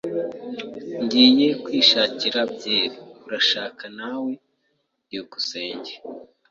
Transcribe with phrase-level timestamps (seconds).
[1.03, 2.97] Ngiye kwishakira byeri.
[3.25, 4.31] Urashaka nawe?
[5.05, 5.91] byukusenge